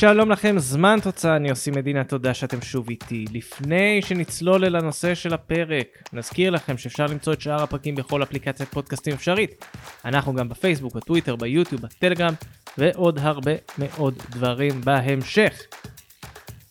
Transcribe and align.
שלום 0.00 0.30
לכם, 0.30 0.58
זמן 0.58 0.98
תוצאה, 1.02 1.36
אני 1.36 1.50
עושים 1.50 1.74
מדינה, 1.74 2.04
תודה 2.04 2.34
שאתם 2.34 2.62
שוב 2.62 2.88
איתי. 2.88 3.24
לפני 3.32 4.02
שנצלול 4.02 4.64
אל 4.64 4.76
הנושא 4.76 5.14
של 5.14 5.34
הפרק, 5.34 5.86
נזכיר 6.12 6.50
לכם 6.50 6.78
שאפשר 6.78 7.06
למצוא 7.06 7.32
את 7.32 7.40
שאר 7.40 7.62
הפרקים 7.62 7.94
בכל 7.94 8.22
אפליקציית 8.22 8.68
פודקאסטים 8.68 9.14
אפשרית. 9.14 9.64
אנחנו 10.04 10.34
גם 10.34 10.48
בפייסבוק, 10.48 10.94
בטוויטר, 10.94 11.36
ביוטיוב, 11.36 11.82
בטלגרם, 11.82 12.34
ועוד 12.78 13.18
הרבה 13.18 13.52
מאוד 13.78 14.14
דברים 14.30 14.80
בהמשך. 14.80 15.62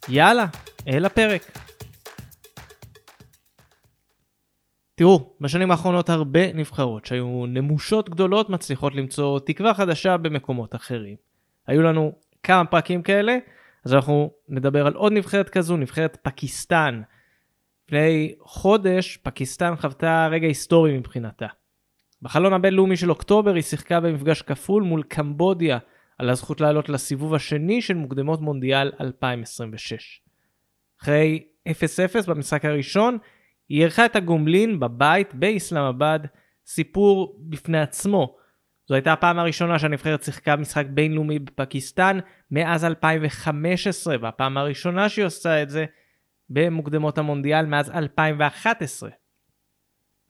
יאללה, 0.09 0.45
אל 0.87 1.05
הפרק. 1.05 1.51
תראו, 4.95 5.33
בשנים 5.41 5.71
האחרונות 5.71 6.09
הרבה 6.09 6.53
נבחרות 6.53 7.05
שהיו 7.05 7.45
נמושות 7.47 8.09
גדולות 8.09 8.49
מצליחות 8.49 8.95
למצוא 8.95 9.39
תקווה 9.39 9.73
חדשה 9.73 10.17
במקומות 10.17 10.75
אחרים. 10.75 11.15
היו 11.67 11.81
לנו 11.81 12.13
כמה 12.43 12.65
פרקים 12.65 13.01
כאלה, 13.01 13.37
אז 13.85 13.93
אנחנו 13.93 14.31
נדבר 14.49 14.87
על 14.87 14.93
עוד 14.93 15.13
נבחרת 15.13 15.49
כזו, 15.49 15.77
נבחרת 15.77 16.17
פקיסטן. 16.21 17.01
לפני 17.87 18.35
חודש 18.41 19.17
פקיסטן 19.17 19.75
חוותה 19.75 20.27
רגע 20.31 20.47
היסטורי 20.47 20.97
מבחינתה. 20.97 21.47
בחלון 22.21 22.53
הבינלאומי 22.53 22.97
של 22.97 23.09
אוקטובר 23.09 23.53
היא 23.53 23.63
שיחקה 23.63 23.99
במפגש 23.99 24.41
כפול 24.41 24.83
מול 24.83 25.03
קמבודיה 25.03 25.77
על 26.17 26.29
הזכות 26.29 26.61
לעלות 26.61 26.89
לסיבוב 26.89 27.33
השני 27.33 27.81
של 27.81 27.93
מוקדמות 27.93 28.41
מונדיאל 28.41 28.91
2026. 29.01 30.21
אחרי 31.01 31.43
0-0 31.69 31.71
במשחק 32.27 32.65
הראשון, 32.65 33.17
היא 33.69 33.81
אירחה 33.81 34.05
את 34.05 34.15
הגומלין 34.15 34.79
בבית 34.79 35.35
באסלאמבאד, 35.35 36.27
סיפור 36.65 37.39
בפני 37.39 37.79
עצמו. 37.79 38.35
זו 38.89 38.95
הייתה 38.95 39.13
הפעם 39.13 39.39
הראשונה 39.39 39.79
שהנבחרת 39.79 40.23
שיחקה 40.23 40.55
משחק 40.55 40.85
בינלאומי 40.89 41.39
בפקיסטן 41.39 42.19
מאז 42.51 42.85
2015, 42.85 44.15
והפעם 44.21 44.57
הראשונה 44.57 45.09
שהיא 45.09 45.25
עושה 45.25 45.63
את 45.63 45.69
זה 45.69 45.85
במוקדמות 46.49 47.17
המונדיאל 47.17 47.65
מאז 47.65 47.91
2011. 47.91 49.09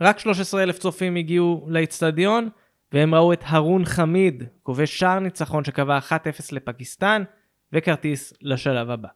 רק 0.02 0.20
13,000 0.20 0.78
צופים 0.78 1.16
הגיעו 1.16 1.68
לאצטדיון, 1.70 2.50
והם 2.92 3.16
ראו 3.16 3.34
את 3.34 3.44
הרון 3.46 3.86
חמיד, 3.86 4.44
כובש 4.64 5.00
שער 5.00 5.20
ניצחון 5.20 5.64
שקבע 5.64 6.00
1-0 6.00 6.12
לפקיסטן, 6.52 7.24
וכרטיס 7.74 8.34
לשלב 8.42 8.90
הבא. 8.90 9.10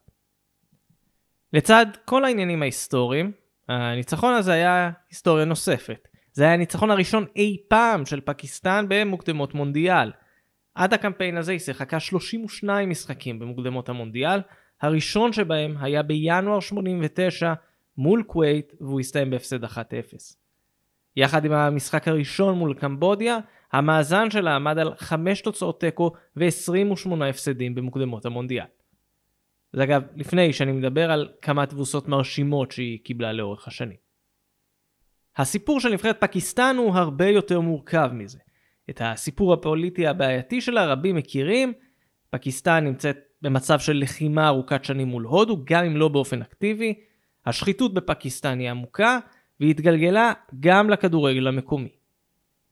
לצד 1.52 1.86
כל 2.04 2.24
העניינים 2.24 2.62
ההיסטוריים, 2.62 3.32
הניצחון 3.68 4.34
הזה 4.34 4.52
היה 4.52 4.90
היסטוריה 5.10 5.44
נוספת. 5.44 6.08
זה 6.34 6.44
היה 6.44 6.52
הניצחון 6.52 6.90
הראשון 6.90 7.24
אי 7.36 7.56
פעם 7.68 8.06
של 8.06 8.20
פקיסטן 8.20 8.86
במוקדמות 8.88 9.54
מונדיאל. 9.54 10.12
עד 10.74 10.94
הקמפיין 10.94 11.36
הזה 11.36 11.52
היא 11.52 11.58
שיחקה 11.58 12.00
32 12.00 12.88
משחקים 12.88 13.38
במוקדמות 13.38 13.88
המונדיאל, 13.88 14.40
הראשון 14.82 15.32
שבהם 15.32 15.76
היה 15.80 16.02
בינואר 16.02 16.60
89 16.60 17.52
מול 17.96 18.22
כווית 18.26 18.72
והוא 18.80 19.00
הסתיים 19.00 19.30
בהפסד 19.30 19.64
1-0. 19.64 19.68
יחד 21.16 21.44
עם 21.44 21.52
המשחק 21.52 22.08
הראשון 22.08 22.58
מול 22.58 22.74
קמבודיה, 22.74 23.38
המאזן 23.72 24.30
שלה 24.30 24.56
עמד 24.56 24.78
על 24.78 24.94
5 24.96 25.40
תוצאות 25.40 25.80
תיקו 25.80 26.12
ו-28 26.36 27.24
הפסדים 27.24 27.74
במוקדמות 27.74 28.26
המונדיאל. 28.26 28.66
זה 29.72 29.82
אגב, 29.82 30.02
לפני 30.16 30.52
שאני 30.52 30.72
מדבר 30.72 31.10
על 31.10 31.28
כמה 31.42 31.66
תבוסות 31.66 32.08
מרשימות 32.08 32.72
שהיא 32.72 32.98
קיבלה 33.04 33.32
לאורך 33.32 33.68
השנים. 33.68 34.03
הסיפור 35.36 35.80
של 35.80 35.92
נבחרת 35.92 36.20
פקיסטן 36.20 36.76
הוא 36.78 36.94
הרבה 36.94 37.28
יותר 37.28 37.60
מורכב 37.60 38.10
מזה. 38.12 38.38
את 38.90 39.00
הסיפור 39.04 39.52
הפוליטי 39.52 40.06
הבעייתי 40.06 40.60
שלה 40.60 40.86
רבים 40.86 41.16
מכירים. 41.16 41.72
פקיסטן 42.30 42.84
נמצאת 42.84 43.18
במצב 43.42 43.78
של 43.78 43.98
לחימה 43.98 44.48
ארוכת 44.48 44.84
שנים 44.84 45.08
מול 45.08 45.24
הודו, 45.24 45.58
גם 45.64 45.84
אם 45.84 45.96
לא 45.96 46.08
באופן 46.08 46.42
אקטיבי. 46.42 46.94
השחיתות 47.46 47.94
בפקיסטן 47.94 48.58
היא 48.58 48.70
עמוקה, 48.70 49.18
והיא 49.60 49.70
התגלגלה 49.70 50.32
גם 50.60 50.90
לכדורגל 50.90 51.46
המקומי. 51.46 51.88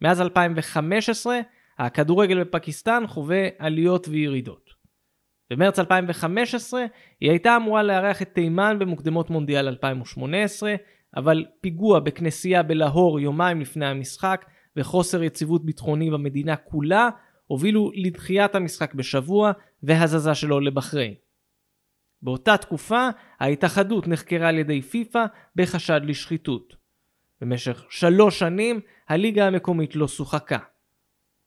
מאז 0.00 0.20
2015, 0.20 1.40
הכדורגל 1.78 2.44
בפקיסטן 2.44 3.06
חווה 3.06 3.48
עליות 3.58 4.08
וירידות. 4.08 4.70
במרץ 5.50 5.78
2015 5.78 6.84
היא 7.20 7.30
הייתה 7.30 7.56
אמורה 7.56 7.82
לארח 7.82 8.22
את 8.22 8.34
תימן 8.34 8.78
במוקדמות 8.78 9.30
מונדיאל 9.30 9.68
2018, 9.68 10.74
אבל 11.16 11.44
פיגוע 11.60 12.00
בכנסייה 12.00 12.62
בלהור 12.62 13.20
יומיים 13.20 13.60
לפני 13.60 13.86
המשחק 13.86 14.44
וחוסר 14.76 15.22
יציבות 15.22 15.64
ביטחוני 15.64 16.10
במדינה 16.10 16.56
כולה 16.56 17.08
הובילו 17.46 17.90
לדחיית 17.94 18.54
המשחק 18.54 18.94
בשבוע 18.94 19.52
והזזה 19.82 20.34
שלו 20.34 20.60
לבחריין. 20.60 21.14
באותה 22.22 22.56
תקופה 22.56 23.08
ההתאחדות 23.40 24.08
נחקרה 24.08 24.48
על 24.48 24.58
ידי 24.58 24.82
פיפ"א 24.82 25.24
בחשד 25.56 26.00
לשחיתות. 26.04 26.76
במשך 27.40 27.84
שלוש 27.90 28.38
שנים 28.38 28.80
הליגה 29.08 29.46
המקומית 29.46 29.96
לא 29.96 30.08
שוחקה. 30.08 30.58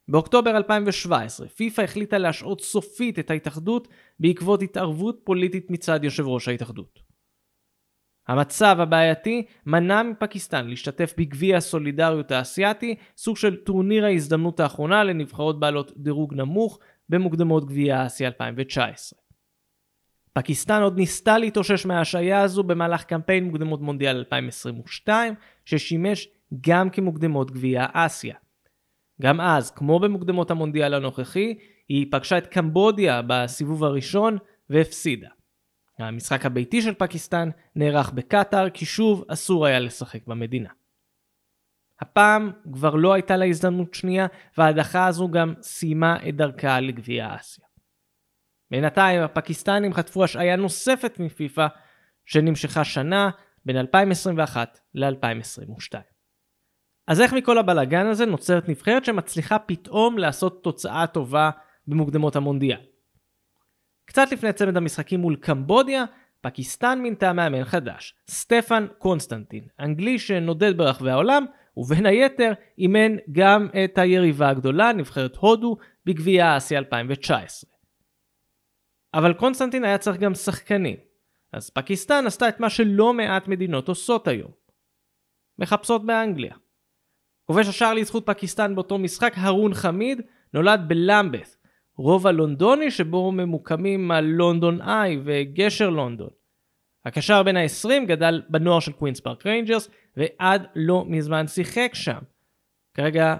באוקטובר 0.08 0.58
2017 0.58 1.48
פיפ"א 1.48 1.82
החליטה 1.82 2.18
להשעות 2.18 2.62
סופית 2.62 3.20
את 3.20 3.32
ההתאחדות 3.32 3.88
בעקבות 4.20 4.62
התערבות 4.62 5.20
פוליטית 5.24 5.72
מצד 5.72 6.04
יושב 6.04 6.28
ראש 6.28 6.48
ההתאחדות. 6.48 7.00
המצב 8.28 8.78
הבעייתי 8.80 9.46
מנע 9.66 10.04
מפקיסטן 10.04 10.68
להשתתף 10.68 11.14
בגביע 11.18 11.58
הסולידריות 11.58 12.32
האסייתי, 12.32 12.96
סוג 13.18 13.38
של 13.38 13.56
טורניר 13.56 14.06
ההזדמנות 14.06 14.60
האחרונה 14.60 15.04
לנבחרות 15.04 15.60
בעלות 15.60 15.92
דירוג 15.98 16.34
נמוך 16.34 16.80
במוקדמות 17.10 17.66
גביע 17.66 18.06
אסיה 18.06 18.28
2019. 18.28 19.20
פקיסטן 20.34 20.82
עוד 20.82 20.98
ניסתה 20.98 21.38
להתאושש 21.38 21.86
מההשעיה 21.86 22.42
הזו 22.42 22.64
במהלך 22.64 23.04
קמפיין 23.04 23.44
מוקדמות 23.44 23.82
מונדיאל 23.82 24.16
2022, 24.16 25.34
ששימש 25.66 26.28
גם 26.62 26.90
כמוקדמות 26.90 27.52
גביע 27.52 27.86
אסיה. 27.94 28.36
גם 29.22 29.42
אז, 29.42 29.72
כמו 29.72 30.00
במוקדמות 30.00 30.52
המונדיאל 30.52 30.94
הנוכחי, 30.94 31.54
היא 31.90 32.08
פגשה 32.12 32.38
את 32.38 32.48
קמבודיה 32.48 33.22
בסיבוב 33.28 33.84
הראשון 33.84 34.38
והפסידה. 34.70 35.30
המשחק 36.00 36.46
הביתי 36.46 36.82
של 36.82 36.94
פקיסטן 36.94 37.50
נערך 37.76 38.12
בקטאר, 38.12 38.70
כי 38.70 38.86
שוב 38.86 39.26
אסור 39.28 39.66
היה 39.66 39.80
לשחק 39.80 40.28
במדינה. 40.28 40.70
הפעם 42.02 42.52
כבר 42.74 42.96
לא 42.96 43.14
הייתה 43.14 43.38
לה 43.38 43.46
הזדמנות 43.46 43.94
שנייה, 43.94 44.28
וההדחה 44.58 45.08
הזו 45.08 45.30
גם 45.32 45.54
סיימה 45.62 46.18
את 46.30 46.36
דרכה 46.36 46.80
לגביע 46.80 47.36
אסיה. 47.36 47.66
בינתיים 48.72 49.22
הפקיסטנים 49.22 49.94
חטפו 49.94 50.24
השעיה 50.24 50.56
נוספת 50.56 51.20
מפיפ"א, 51.20 51.68
שנמשכה 52.26 52.84
שנה 52.84 53.30
בין 53.66 53.78
2021 53.78 54.80
ל-2022. 54.94 56.00
אז 57.08 57.22
איך 57.22 57.34
מכל 57.34 57.58
הבלאגן 57.58 58.08
הזה 58.08 58.26
נוצרת 58.26 58.70
נבחרת 58.70 59.06
שמצליחה 59.06 59.60
פתאום 59.60 60.18
לעשות 60.18 60.64
תוצאה 60.64 61.08
טובה 61.08 61.50
במוקדמות 61.88 62.36
המונדיאל? 62.36 62.95
קצת 64.06 64.32
לפני 64.32 64.54
צמד 64.54 64.78
המשחקים 64.78 65.20
מול 65.20 65.36
קמבודיה, 65.36 66.06
פקיסטן 66.42 67.00
מינתה 67.02 67.34
מאמן 67.34 67.64
חדש, 67.64 68.16
סטפן 68.30 68.88
קונסטנטין, 68.98 69.64
אנגלי 69.80 70.20
שנודד 70.20 70.78
ברחבי 70.78 71.12
העולם, 71.12 71.46
ובין 71.78 72.06
היתר 72.06 72.54
אימן 72.78 73.16
גם 73.32 73.68
את 73.84 73.98
היריבה 73.98 74.50
הגדולה, 74.50 74.94
נבחרת 74.94 75.36
הודו, 75.36 75.78
בגביע 76.06 76.46
האסיה 76.46 76.80
2019. 76.80 77.70
אבל 79.14 79.34
קונסטנטין 79.34 79.84
היה 79.84 79.98
צריך 79.98 80.18
גם 80.18 80.34
שחקנים, 80.34 80.98
אז 81.54 81.70
פקיסטן 81.70 82.28
עשתה 82.28 82.50
את 82.50 82.60
מה 82.60 82.70
שלא 82.70 83.14
מעט 83.14 83.48
מדינות 83.48 83.88
עושות 83.88 84.28
היום. 84.28 84.52
מחפשות 85.60 86.06
באנגליה. 86.06 86.56
כובש 87.46 87.68
השער 87.68 87.94
לזכות 87.94 88.26
פקיסטן 88.26 88.76
באותו 88.76 88.98
משחק, 88.98 89.34
הרון 89.36 89.74
חמיד, 89.74 90.22
נולד 90.54 90.82
בלמבת', 90.88 91.55
רובע 91.98 92.32
לונדוני 92.32 92.92
שבו 92.92 93.32
ממוקמים 93.32 94.12
הלונדון 94.12 94.82
איי 94.82 95.20
וגשר 95.24 95.90
לונדון. 95.90 96.30
הקשר 97.06 97.44
בין 97.44 97.58
ה-20 97.58 98.06
גדל 98.08 98.42
בנוער 98.50 98.80
של 98.80 98.92
קווינס 98.92 99.20
פארק 99.20 99.46
ריינג'רס 99.46 99.90
ועד 100.18 100.68
לא 100.76 101.06
מזמן 101.08 101.48
שיחק 101.48 101.92
שם. 101.94 102.20
כרגע 102.94 103.36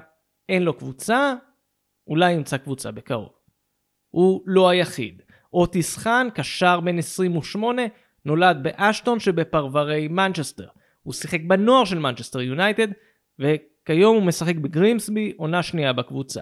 אין 0.50 0.64
לו 0.64 0.74
קבוצה, 0.74 1.34
אולי 2.08 2.32
ימצא 2.32 2.58
קבוצה 2.58 2.92
בקרוב. 2.92 3.30
הוא 4.10 4.42
לא 4.46 4.70
היחיד. 4.70 5.22
אוטיס 5.54 5.98
חאן, 5.98 6.28
קשר 6.34 6.80
בן 6.80 6.98
28, 6.98 7.82
נולד 8.26 8.58
באשטון 8.64 9.20
שבפרברי 9.20 10.08
מנצ'סטר. 10.08 10.68
הוא 11.04 11.14
שיחק 11.14 11.42
בנוער 11.48 11.86
של 11.86 12.00
מנצ'סטר 12.00 12.42
יונייטד, 12.42 12.88
וכיום 13.40 14.16
הוא 14.16 14.24
משחק 14.24 14.56
בגרימסבי, 14.56 15.34
עונה 15.38 15.64
שנייה 15.64 15.94
בקבוצה. 15.94 16.42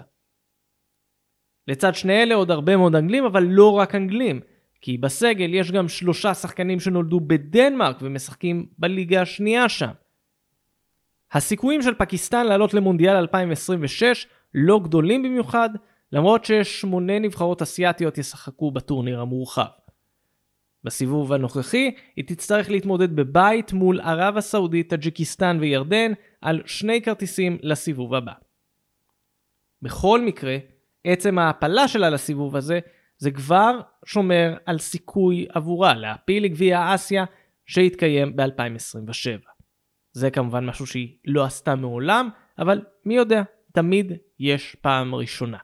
לצד 1.68 1.96
שני 1.96 2.24
אלה 2.24 2.36
עוד 2.36 2.52
הרבה 2.52 2.78
מאוד 2.78 2.96
אנגלים, 2.96 3.26
אבל 3.26 3.44
לא 3.44 3.72
רק 3.72 3.96
אנגלים, 3.96 4.40
כי 4.82 4.98
בסגל 4.98 5.54
יש 5.54 5.72
גם 5.72 5.88
שלושה 5.88 6.34
שחקנים 6.34 6.80
שנולדו 6.80 7.20
בדנמרק 7.20 7.98
ומשחקים 8.02 8.66
בליגה 8.78 9.22
השנייה 9.22 9.70
שם. 9.70 9.92
הסיכויים 11.32 11.82
של 11.82 11.94
פקיסטן 11.94 12.48
לעלות 12.48 12.74
למונדיאל 12.74 13.16
2026 13.16 14.28
לא 14.54 14.80
גדולים 14.84 15.24
במיוחד, 15.24 15.70
למרות 16.12 16.46
ששמונה 16.46 17.20
נבחרות 17.20 17.62
אסיאתיות 17.62 18.18
ישחקו 18.18 18.72
בטורניר 18.72 19.22
המורחב. 19.22 19.66
בסיבוב 20.84 21.34
הנוכחי 21.34 21.92
היא 22.16 22.26
תצטרך 22.28 22.70
להתמודד 22.70 23.16
בבית 23.16 23.74
מול 23.74 24.02
ערב 24.02 24.38
הסעודית, 24.38 24.90
טאג'יקיסטן 24.90 25.58
וירדן 25.62 26.12
על 26.42 26.62
שני 26.66 27.02
כרטיסים 27.02 27.58
לסיבוב 27.62 28.16
הבא. 28.16 28.34
בכל 29.82 30.22
מקרה, 30.22 30.58
עצם 31.04 31.40
ההעפלה 31.40 31.88
שלה 31.88 32.10
לסיבוב 32.10 32.56
הזה, 32.56 32.80
זה 33.18 33.32
כבר 33.32 33.80
שומר 34.06 34.58
על 34.66 34.78
סיכוי 34.78 35.46
עבורה 35.50 35.94
להעפיל 35.94 36.44
לגביע 36.44 36.96
אסיה 36.96 37.26
שיתקיים 37.66 38.36
ב-2027. 38.36 39.48
זה 40.12 40.32
כמובן 40.32 40.66
משהו 40.66 40.88
שהיא 40.88 41.18
לא 41.26 41.44
עשתה 41.44 41.76
מעולם, 41.76 42.30
אבל 42.60 42.82
מי 43.06 43.16
יודע, 43.16 43.44
תמיד 43.72 44.12
יש 44.40 44.76
פעם 44.82 45.16
ראשונה. 45.16 45.58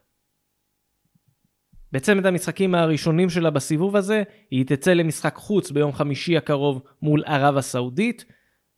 בצמד 1.91 2.25
המשחקים 2.25 2.75
הראשונים 2.75 3.29
שלה 3.29 3.49
בסיבוב 3.49 3.95
הזה, 3.95 4.23
היא 4.51 4.65
תצא 4.65 4.93
למשחק 4.93 5.35
חוץ 5.35 5.71
ביום 5.71 5.93
חמישי 5.93 6.37
הקרוב 6.37 6.81
מול 7.01 7.23
ערב 7.25 7.57
הסעודית, 7.57 8.25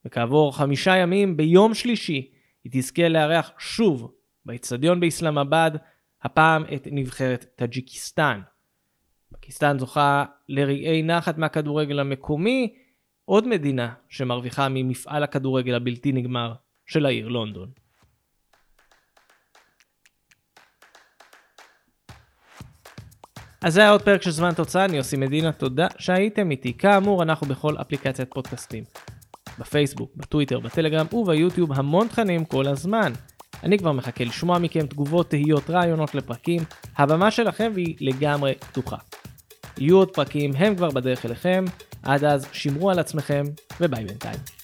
וכעבור 0.06 0.58
חמישה 0.58 0.98
ימים, 0.98 1.38
ביום 1.38 1.74
שלישי, 1.74 2.32
היא 2.64 2.72
תזכה 2.72 3.10
לארח 3.10 3.52
שוב 3.58 4.12
באיצטדיון 4.46 5.00
באסלאמבאד, 5.00 5.78
הפעם 6.24 6.64
את 6.76 6.88
נבחרת 6.92 7.46
טאג'יקיסטן. 7.56 8.42
פקיסטן 9.34 9.80
זוכה 9.80 10.26
לרגעי 10.50 11.04
נחת 11.04 11.38
מהכדורגל 11.38 12.00
המקומי, 12.00 12.76
עוד 13.26 13.48
מדינה 13.48 13.94
שמרוויחה 14.10 14.68
ממפעל 14.70 15.24
הכדורגל 15.24 15.76
הבלתי 15.76 16.12
נגמר 16.12 16.54
של 16.86 17.06
העיר 17.06 17.28
לונדון. 17.28 17.72
אז 23.62 23.74
זה 23.74 23.82
היה 23.82 23.90
עוד 23.90 24.02
פרק 24.02 24.22
של 24.22 24.32
זמן 24.32 24.54
תוצאה, 24.54 24.86
אני 24.86 24.98
יוסי 24.98 25.18
מדינה, 25.18 25.52
תודה 25.52 25.88
שהייתם 25.98 26.52
איתי. 26.52 26.78
כאמור, 26.78 27.24
אנחנו 27.24 27.48
בכל 27.48 27.82
אפליקציית 27.82 28.34
פודקאסטים. 28.34 28.84
בפייסבוק, 29.60 30.12
בטוויטר, 30.16 30.60
בטלגרם 30.60 31.06
וביוטיוב 31.14 31.74
המון 31.74 32.08
תכנים 32.08 32.46
כל 32.46 32.68
הזמן. 32.68 33.14
אני 33.64 33.78
כבר 33.78 33.92
מחכה 33.92 34.24
לשמוע 34.24 34.60
מכם 34.60 34.86
תגובות, 34.88 35.30
תהיות, 35.30 35.70
רעיונות 35.70 36.16
לפרקים. 36.16 36.64
הבמה 36.98 37.32
שלכם 37.32 37.74
היא 37.76 37.96
לגמרי 38.00 38.54
פתוחה. 38.56 38.98
יהיו 39.78 39.98
עוד 39.98 40.14
פרקים, 40.14 40.52
הם 40.58 40.76
כבר 40.76 40.90
בדרך 40.90 41.26
אליכם. 41.26 41.66
עד 42.04 42.24
אז, 42.24 42.48
שמרו 42.52 42.92
על 42.92 43.00
עצמכם, 43.00 43.44
וביי 43.82 44.06
בינתיים. 44.06 44.61